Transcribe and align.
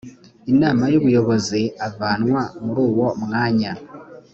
inama 0.51 0.83
y 0.91 0.95
ubuyobozi 0.99 1.61
avanwa 1.87 2.41
muri 2.63 2.79
uwo 2.89 3.07
mwanya 3.23 3.71